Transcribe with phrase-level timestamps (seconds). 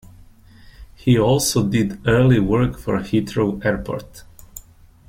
[0.95, 4.23] He also did early work for Heathrow Airport.